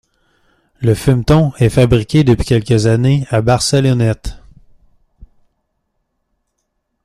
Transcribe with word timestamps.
Le 0.79 0.95
fumeton 0.95 1.53
est 1.59 1.69
fabriqué 1.69 2.23
depuis 2.23 2.43
quelques 2.47 2.87
années 2.87 3.27
à 3.29 3.43
Barcelonnette. 3.43 4.33